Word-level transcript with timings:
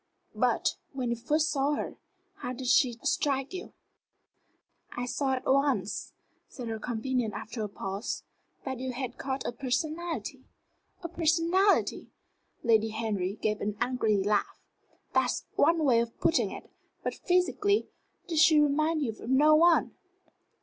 But, 0.33 0.77
when 0.93 1.11
you 1.11 1.15
first 1.15 1.51
saw 1.51 1.75
her, 1.75 1.95
how 2.37 2.53
did 2.53 2.65
she 2.65 2.97
strike 3.03 3.53
you?" 3.53 3.71
"I 4.91 5.05
saw 5.05 5.33
at 5.33 5.45
once," 5.45 6.13
said 6.47 6.69
her 6.69 6.79
companion 6.79 7.33
after 7.33 7.61
a 7.63 7.69
pause, 7.69 8.23
"that 8.65 8.79
you 8.79 8.93
had 8.93 9.19
caught 9.19 9.45
a 9.45 9.51
personality." 9.51 10.43
"A 11.03 11.07
personality!" 11.07 12.09
Lady 12.63 12.89
Henry 12.89 13.35
gave 13.43 13.61
an 13.61 13.77
angry 13.79 14.17
laugh. 14.17 14.63
"That's 15.13 15.45
one 15.55 15.83
way 15.85 15.99
of 15.99 16.19
putting 16.19 16.49
it. 16.49 16.71
But 17.03 17.13
physically 17.13 17.87
did 18.27 18.39
she 18.39 18.59
remind 18.59 19.03
you 19.03 19.11
of 19.11 19.29
no 19.29 19.53
one?" 19.53 19.93